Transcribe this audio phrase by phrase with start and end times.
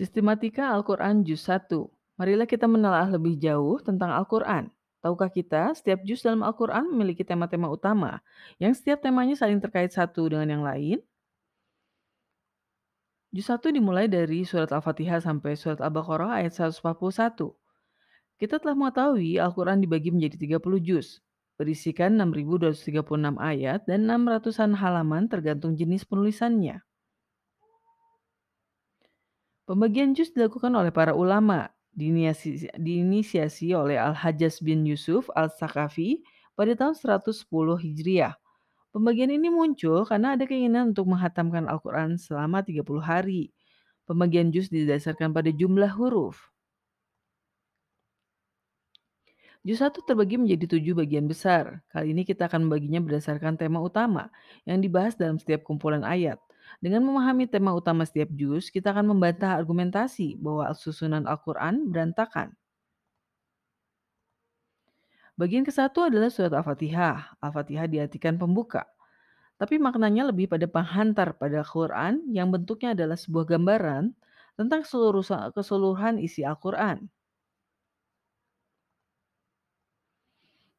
[0.00, 1.68] Sistematika Al-Quran Juz 1.
[2.16, 4.72] Marilah kita menelaah lebih jauh tentang Al-Quran.
[5.04, 8.24] Tahukah kita, setiap juz dalam Al-Quran memiliki tema-tema utama,
[8.56, 11.04] yang setiap temanya saling terkait satu dengan yang lain?
[13.28, 17.52] Juz 1 dimulai dari surat Al-Fatihah sampai surat Al-Baqarah ayat 141.
[18.40, 21.20] Kita telah mengetahui Al-Quran dibagi menjadi 30 juz,
[21.60, 26.80] berisikan 6.236 ayat dan 600-an halaman tergantung jenis penulisannya.
[29.70, 36.26] Pembagian juz dilakukan oleh para ulama, diinisiasi, oleh Al-Hajjaz bin Yusuf Al-Sakafi
[36.58, 37.46] pada tahun 110
[37.78, 38.34] Hijriah.
[38.90, 43.54] Pembagian ini muncul karena ada keinginan untuk menghatamkan Al-Quran selama 30 hari.
[44.10, 46.50] Pembagian juz didasarkan pada jumlah huruf.
[49.62, 51.78] Juz 1 terbagi menjadi tujuh bagian besar.
[51.94, 54.34] Kali ini kita akan membaginya berdasarkan tema utama
[54.66, 56.42] yang dibahas dalam setiap kumpulan ayat.
[56.78, 62.54] Dengan memahami tema utama setiap juz, kita akan membantah argumentasi bahwa susunan Al-Quran berantakan.
[65.34, 67.40] Bagian ke satu adalah surat Al-Fatihah.
[67.42, 68.86] Al-Fatihah diartikan pembuka.
[69.58, 74.14] Tapi maknanya lebih pada penghantar pada Al-Quran yang bentuknya adalah sebuah gambaran
[74.56, 75.24] tentang seluruh
[75.56, 77.08] keseluruhan isi Al-Quran.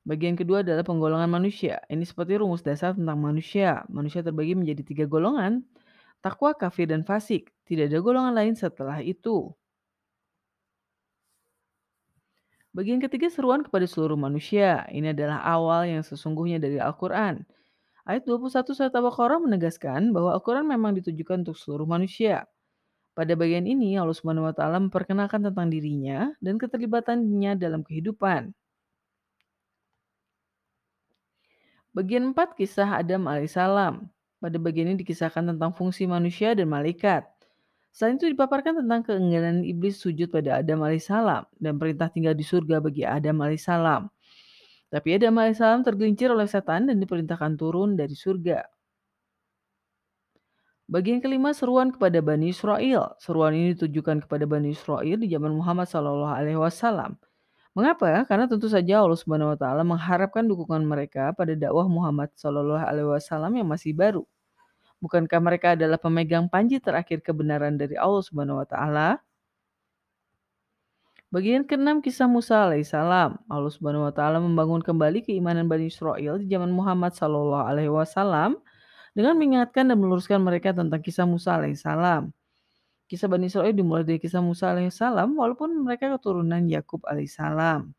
[0.02, 1.78] Bagian kedua adalah penggolongan manusia.
[1.86, 3.86] Ini seperti rumus dasar tentang manusia.
[3.86, 5.62] Manusia terbagi menjadi tiga golongan,
[6.22, 7.50] takwa, kafir, dan fasik.
[7.68, 9.52] Tidak ada golongan lain setelah itu.
[12.72, 14.88] Bagian ketiga seruan kepada seluruh manusia.
[14.88, 17.44] Ini adalah awal yang sesungguhnya dari Al-Quran.
[18.08, 22.48] Ayat 21 surat Al-Baqarah menegaskan bahwa Al-Quran memang ditujukan untuk seluruh manusia.
[23.12, 28.56] Pada bagian ini, Allah Subhanahu wa taala memperkenalkan tentang dirinya dan keterlibatannya dalam kehidupan.
[31.92, 34.08] Bagian 4 kisah Adam alaihissalam.
[34.42, 37.30] Pada bagian ini dikisahkan tentang fungsi manusia dan malaikat.
[37.94, 42.82] Selain itu dipaparkan tentang keengganan iblis sujud pada Adam alaihissalam dan perintah tinggal di surga
[42.82, 44.10] bagi Adam alaihissalam.
[44.90, 48.66] Tapi Adam alaihissalam tergelincir oleh setan dan diperintahkan turun dari surga.
[50.90, 53.16] Bagian kelima seruan kepada Bani Israel.
[53.22, 57.16] Seruan ini ditujukan kepada Bani Israel di zaman Muhammad SAW.
[57.72, 58.28] Mengapa?
[58.28, 63.08] Karena tentu saja Allah Subhanahu wa taala mengharapkan dukungan mereka pada dakwah Muhammad Shallallahu alaihi
[63.08, 64.28] wasallam yang masih baru.
[65.02, 69.18] Bukankah mereka adalah pemegang panji terakhir kebenaran dari Allah Subhanahu wa taala?
[71.34, 73.40] Bagian keenam kisah Musa alaihissalam.
[73.48, 78.60] Allah Subhanahu wa taala membangun kembali keimanan Bani Israel di zaman Muhammad Shallallahu alaihi wasallam
[79.18, 82.30] dengan mengingatkan dan meluruskan mereka tentang kisah Musa alaihissalam.
[83.08, 87.96] Kisah Bani Israel dimulai dari kisah Musa alaihissalam walaupun mereka keturunan Yakub alaihissalam.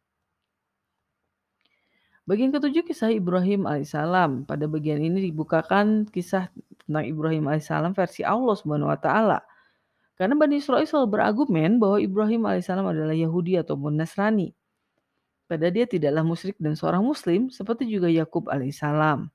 [2.22, 4.46] Bagian ketujuh kisah Ibrahim alaihissalam.
[4.46, 6.54] Pada bagian ini dibukakan kisah
[6.86, 9.42] tentang Ibrahim alaihissalam versi Allah Subhanahu wa taala.
[10.14, 14.54] Karena Bani Israel selalu berargumen bahwa Ibrahim alaihissalam adalah Yahudi ataupun Nasrani.
[15.50, 19.26] Padahal dia tidaklah musyrik dan seorang muslim seperti juga Yakub alaihissalam.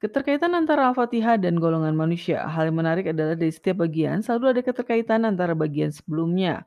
[0.00, 2.48] Keterkaitan antara Al-Fatihah dan golongan manusia.
[2.48, 6.64] Hal yang menarik adalah dari setiap bagian selalu ada keterkaitan antara bagian sebelumnya.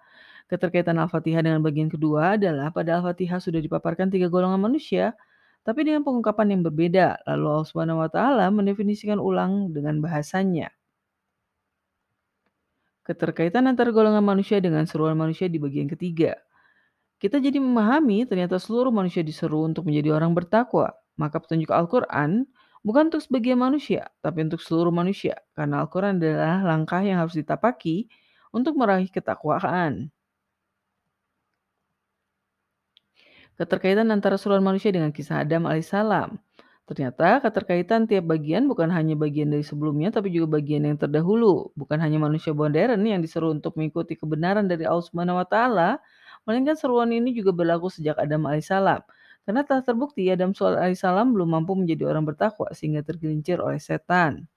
[0.51, 5.15] Keterkaitan Al-Fatihah dengan bagian kedua adalah pada Al-Fatihah sudah dipaparkan tiga golongan manusia,
[5.63, 7.23] tapi dengan pengungkapan yang berbeda.
[7.27, 10.69] Lalu Allah Subhanahu wa taala mendefinisikan ulang dengan bahasanya.
[13.03, 16.39] Keterkaitan antara golongan manusia dengan seruan manusia di bagian ketiga.
[17.19, 20.91] Kita jadi memahami ternyata seluruh manusia diseru untuk menjadi orang bertakwa.
[21.15, 22.47] Maka petunjuk Al-Quran
[22.83, 25.39] Bukan untuk sebagian manusia, tapi untuk seluruh manusia.
[25.55, 28.11] Karena Al-Quran adalah langkah yang harus ditapaki
[28.51, 30.11] untuk meraih ketakwaan.
[33.53, 36.41] Keterkaitan antara seluruh manusia dengan kisah Adam alaihissalam.
[36.83, 41.71] Ternyata keterkaitan tiap bagian bukan hanya bagian dari sebelumnya, tapi juga bagian yang terdahulu.
[41.79, 45.89] Bukan hanya manusia modern yang diseru untuk mengikuti kebenaran dari Allah Subhanahu wa Ta'ala,
[46.43, 48.99] melainkan seruan ini juga berlaku sejak Adam alaihissalam.
[49.47, 54.49] Karena telah terbukti Adam alaihissalam belum mampu menjadi orang bertakwa sehingga tergelincir oleh setan.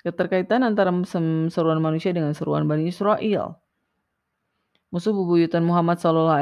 [0.00, 0.88] Keterkaitan antara
[1.52, 3.60] seruan manusia dengan seruan Bani Israel.
[4.90, 6.34] Musuh bebuyutan Muhammad SAW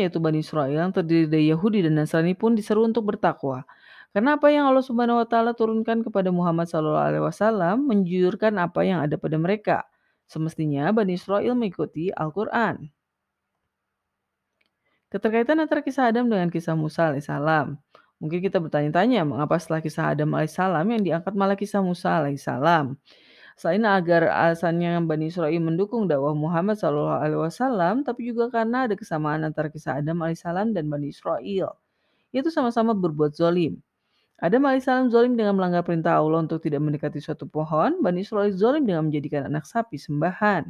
[0.00, 3.68] yaitu Bani Israel yang terdiri dari Yahudi dan Nasrani pun diseru untuk bertakwa.
[4.16, 9.20] Karena apa yang Allah Subhanahu wa taala turunkan kepada Muhammad SAW menjurkan apa yang ada
[9.20, 9.84] pada mereka.
[10.24, 12.88] Semestinya Bani Israel mengikuti Al-Quran.
[15.12, 17.76] Keterkaitan antara kisah Adam dengan kisah Musa alaihissalam.
[18.16, 22.96] Mungkin kita bertanya-tanya, mengapa setelah kisah Adam alaihissalam yang diangkat malah kisah Musa alaihissalam?
[23.56, 29.72] Selain agar alasannya Bani Israel mendukung dakwah Muhammad SAW, tapi juga karena ada kesamaan antara
[29.72, 31.72] kisah Adam alaihissalam dan Bani Israel,
[32.36, 33.80] yaitu sama-sama berbuat zolim.
[34.36, 38.04] Adam alaihissalam zolim dengan melanggar perintah Allah untuk tidak mendekati suatu pohon.
[38.04, 40.68] Bani Israel zolim dengan menjadikan anak sapi sembahan.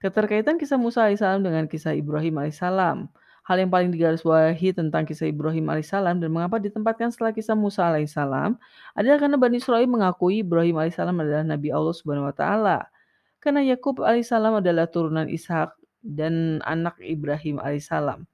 [0.00, 3.12] Keterkaitan kisah Musa alaihissalam dengan kisah Ibrahim alaihissalam.
[3.48, 8.60] Hal yang paling digarisbawahi tentang kisah Ibrahim alaihissalam dan mengapa ditempatkan setelah kisah Musa alaihissalam
[8.92, 12.92] adalah karena Bani Israel mengakui Ibrahim alaihissalam adalah Nabi Allah subhanahu wa taala.
[13.40, 15.72] Karena Yakub alaihissalam adalah turunan Ishak
[16.04, 18.28] dan anak Ibrahim alaihissalam.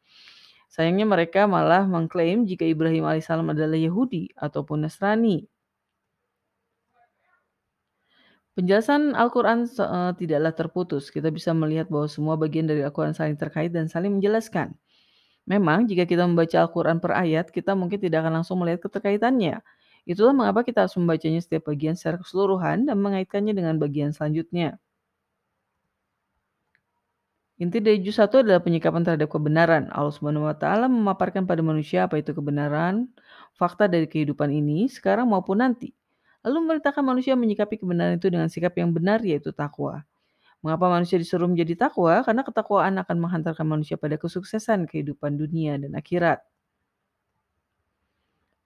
[0.66, 5.46] Sayangnya mereka malah mengklaim jika Ibrahim alaihissalam adalah Yahudi ataupun Nasrani.
[8.58, 11.14] Penjelasan Al-Quran uh, tidaklah terputus.
[11.14, 14.74] Kita bisa melihat bahwa semua bagian dari Al-Quran saling terkait dan saling menjelaskan.
[15.44, 19.60] Memang jika kita membaca Al-Quran per ayat, kita mungkin tidak akan langsung melihat keterkaitannya.
[20.08, 24.80] Itulah mengapa kita harus membacanya setiap bagian secara keseluruhan dan mengaitkannya dengan bagian selanjutnya.
[27.54, 29.86] Inti dari juz 1 adalah penyikapan terhadap kebenaran.
[29.94, 33.06] Allah Subhanahu wa taala memaparkan pada manusia apa itu kebenaran,
[33.54, 35.94] fakta dari kehidupan ini sekarang maupun nanti.
[36.42, 40.02] Lalu memerintahkan manusia menyikapi kebenaran itu dengan sikap yang benar yaitu takwa.
[40.64, 42.24] Mengapa manusia disuruh menjadi takwa?
[42.24, 46.40] Karena ketakwaan akan menghantarkan manusia pada kesuksesan kehidupan dunia dan akhirat.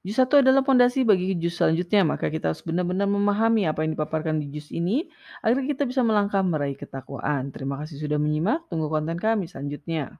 [0.06, 4.38] Juz 1 adalah fondasi bagi juz selanjutnya, maka kita harus benar-benar memahami apa yang dipaparkan
[4.38, 5.10] di juz ini
[5.42, 7.50] agar kita bisa melangkah meraih ketakwaan.
[7.50, 10.14] Terima kasih sudah menyimak, tunggu konten kami selanjutnya.